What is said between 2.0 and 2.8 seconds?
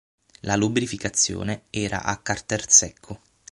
a carter